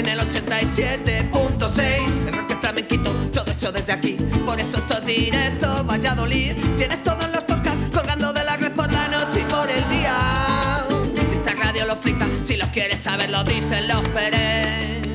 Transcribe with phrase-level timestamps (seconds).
[0.00, 2.26] en el 87.6.
[2.26, 4.16] El rock flamenquito, todo hecho desde aquí.
[4.46, 6.54] Por eso esto es directo, Valladolid.
[6.78, 10.86] Tienes todos los podcasts colgando de la red por la noche y por el día.
[11.28, 15.09] Si esta radio lo flipa, si los quieres saber, lo dicen los Pérez.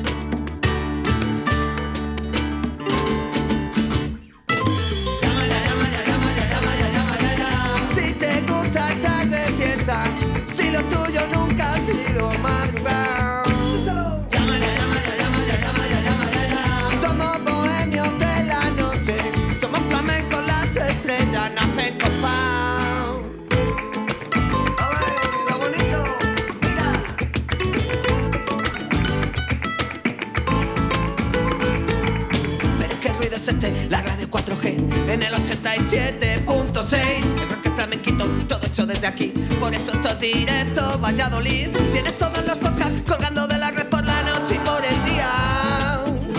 [33.48, 37.40] Es este, la radio 4G en el 87.6.
[37.40, 39.32] El rock flamenquito, todo hecho desde aquí.
[39.60, 41.68] Por eso esto es directo, Valladolid.
[41.92, 45.30] Tienes todos los podcasts colgando de la red por la noche y por el día.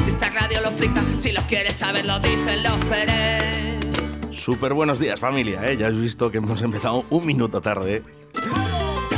[0.03, 3.77] Si esta radio lo flipa, si los quieres saber, lo dicen los Pérez.
[4.31, 5.77] Súper buenos días familia, ¿eh?
[5.77, 8.03] ya has visto que hemos empezado un minuto tarde.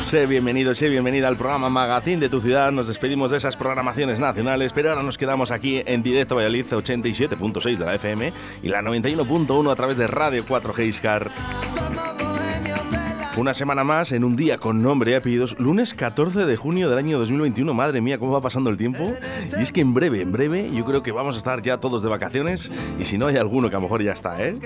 [0.09, 2.71] Sé bienvenido, sé bienvenida al programa Magazine de tu ciudad.
[2.71, 7.77] Nos despedimos de esas programaciones nacionales, pero ahora nos quedamos aquí en directo Valladolid 87.6
[7.77, 11.29] de la FM y la 91.1 a través de Radio 4G Iscar.
[11.75, 15.93] Somos bohemios de la Una semana más en un día con nombre y apellidos, lunes
[15.93, 17.71] 14 de junio del año 2021.
[17.75, 19.13] Madre mía, cómo va pasando el tiempo.
[19.59, 22.01] Y es que en breve, en breve, yo creo que vamos a estar ya todos
[22.01, 22.71] de vacaciones.
[22.99, 24.57] Y si no, hay alguno que a lo mejor ya está, ¿eh?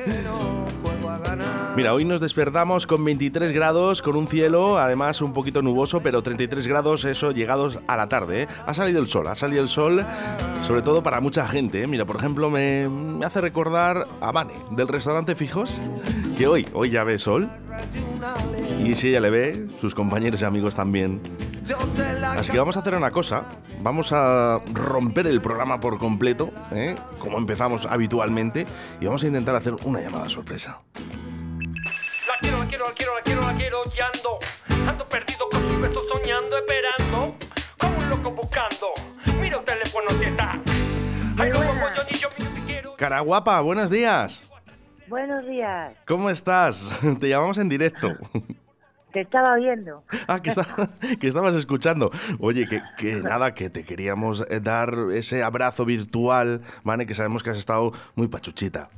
[1.76, 6.22] Mira, hoy nos despertamos con 23 grados, con un cielo además un poquito nuboso, pero
[6.22, 8.44] 33 grados, eso llegados a la tarde.
[8.44, 8.48] ¿eh?
[8.68, 10.06] Ha salido el sol, ha salido el sol,
[10.64, 11.82] sobre todo para mucha gente.
[11.82, 11.88] ¿eh?
[11.88, 12.88] Mira, por ejemplo, me,
[13.26, 15.74] hace recordar a Vane, del restaurante Fijos,
[16.38, 17.50] que hoy, hoy ya ve sol.
[18.86, 21.22] Y si ella le ve, sus compañeros y amigos también.
[22.38, 23.46] Así que vamos a hacer una cosa,
[23.82, 26.96] vamos a romper el programa por completo, ¿eh?
[27.18, 28.68] como empezamos habitualmente,
[29.02, 30.80] y vamos a intentar hacer una llamada sorpresa.
[32.74, 34.40] Quiero, la quiero, la quiero, la quiero, y ando
[34.90, 37.36] Ando perdido con sus besos soñando, esperando
[37.78, 38.88] Como un loco buscando
[39.40, 40.60] Mira un teléfono si está
[41.38, 41.64] Ay, loco,
[41.96, 44.42] yo ni yo te quiero Cara guapa, buenos días.
[45.08, 45.94] Buenos días.
[46.08, 46.84] ¿Cómo estás?
[47.20, 48.10] Te llamamos en directo.
[49.12, 50.04] Te estaba viendo.
[50.28, 50.90] Ah, que, está-
[51.20, 52.10] que estabas escuchando.
[52.40, 57.06] Oye, que, que nada, que te queríamos eh, dar ese abrazo virtual, ¿vale?
[57.06, 58.90] Que sabemos que has estado muy pachuchita.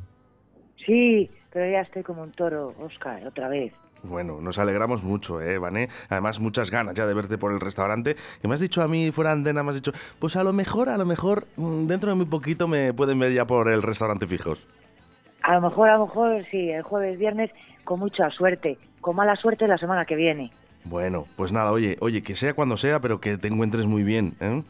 [0.86, 3.72] Sí, pero ya estoy como un toro, Oscar, otra vez.
[4.04, 5.88] Bueno, nos alegramos mucho, ¿eh, Vané?
[6.10, 8.18] Además, muchas ganas ya de verte por el restaurante.
[8.44, 10.52] Y me has dicho a mí, fuera de antena, me has dicho, pues a lo
[10.52, 13.84] mejor, a lo mejor, mm, dentro de muy poquito me pueden ver ya por el
[13.84, 14.68] restaurante fijos.
[15.44, 17.52] A lo mejor, a lo mejor, sí, el jueves, viernes,
[17.86, 18.78] con mucha suerte.
[19.00, 20.52] Con mala suerte la semana que viene.
[20.84, 24.34] Bueno, pues nada, oye, oye, que sea cuando sea, pero que te encuentres muy bien,
[24.42, 24.62] ¿eh?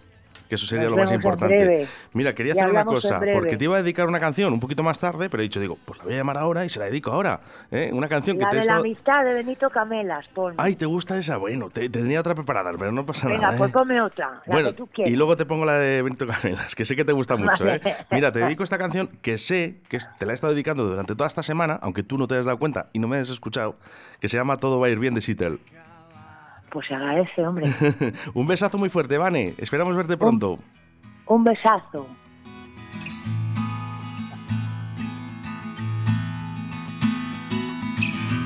[0.49, 1.87] Que eso sería Nos lo más importante.
[2.13, 4.99] Mira, quería hacer una cosa, porque te iba a dedicar una canción un poquito más
[4.99, 7.11] tarde, pero he dicho, digo, pues la voy a llamar ahora y se la dedico
[7.11, 7.41] ahora.
[7.71, 7.89] ¿eh?
[7.93, 8.81] Una canción que La te he de la estado...
[8.83, 10.53] amistad de Benito Camelas, pon.
[10.57, 11.37] Ay, ¿te gusta esa?
[11.37, 13.57] Bueno, te, te tenía otra preparada, pero no pasa Venga, nada.
[13.57, 13.73] pues ¿eh?
[13.73, 15.11] ponme otra, la bueno, que tú quieras.
[15.11, 17.81] y luego te pongo la de Benito Camelas, que sé que te gusta mucho, ¿eh?
[18.11, 21.27] Mira, te dedico esta canción que sé que te la he estado dedicando durante toda
[21.27, 23.75] esta semana, aunque tú no te hayas dado cuenta y no me hayas escuchado,
[24.19, 25.57] que se llama Todo va a ir bien de Seattle.
[26.75, 27.71] Pues se agradece, hombre.
[28.33, 29.55] Un besazo muy fuerte, Vane.
[29.57, 30.59] Esperamos verte pronto.
[31.25, 32.05] un besazo.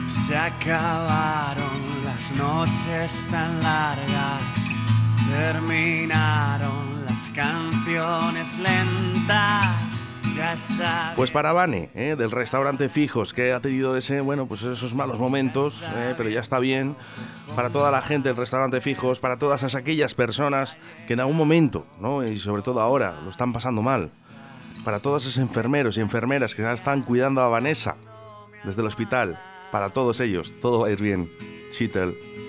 [0.05, 4.43] Se acabaron las noches tan largas,
[5.27, 9.78] terminaron las canciones lentas.
[11.15, 12.15] Pues para Vane, ¿eh?
[12.17, 16.13] del restaurante Fijos, que ha tenido ese, bueno, pues esos malos momentos, ¿eh?
[16.17, 16.95] pero ya está bien.
[17.55, 20.77] Para toda la gente del restaurante Fijos, para todas esas, aquellas personas
[21.07, 22.25] que en algún momento, ¿no?
[22.25, 24.11] y sobre todo ahora, lo están pasando mal.
[24.83, 27.97] Para todos esos enfermeros y enfermeras que están cuidando a Vanessa
[28.63, 29.39] desde el hospital.
[29.71, 31.29] Para todos ellos, todo va a ir bien.
[31.69, 32.48] Seattle.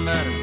[0.00, 0.39] matter.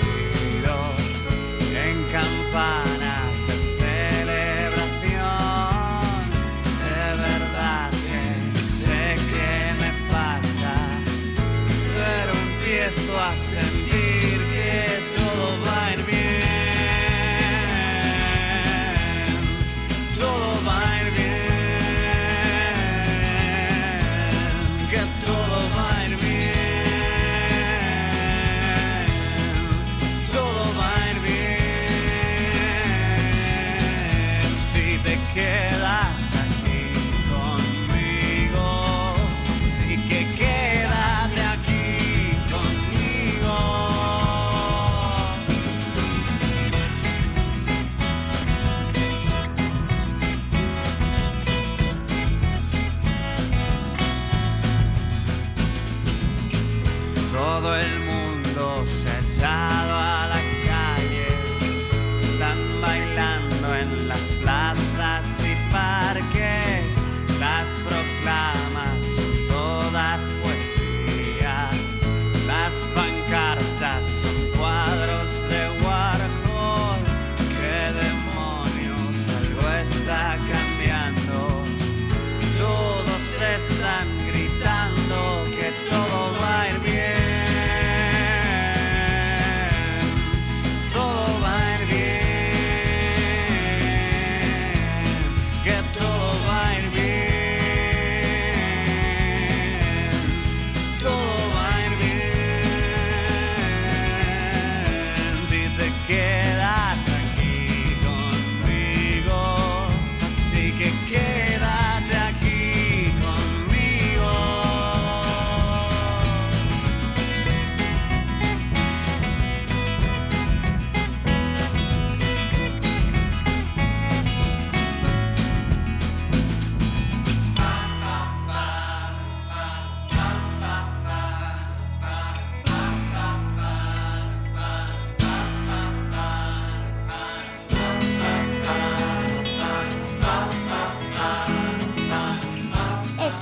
[111.06, 111.27] Así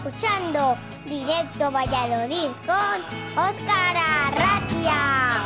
[0.05, 5.44] escuchando Directo Valladolid con Óscar Arratia.